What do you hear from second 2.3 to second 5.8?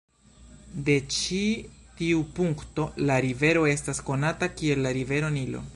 punkto la rivero estas konata kiel la Rivero Nilo.